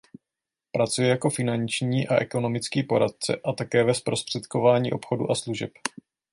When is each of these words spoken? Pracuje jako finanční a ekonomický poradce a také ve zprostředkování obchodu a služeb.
Pracuje 0.71 1.07
jako 1.09 1.29
finanční 1.29 2.07
a 2.07 2.15
ekonomický 2.21 2.83
poradce 2.83 3.37
a 3.45 3.53
také 3.53 3.83
ve 3.83 3.93
zprostředkování 3.93 4.91
obchodu 4.93 5.31
a 5.31 5.35
služeb. 5.35 5.71